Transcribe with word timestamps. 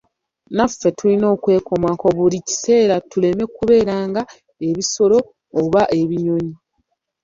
Naffe 0.55 0.87
tulina 0.97 1.25
okwekomako 1.35 2.05
buli 2.17 2.37
kiseera 2.47 2.95
tuleme 3.09 3.43
kubeera 3.55 3.95
nga 4.09 4.21
ebisolo 4.67 5.17
oba 5.61 5.81
ebinyonyi. 5.99 6.55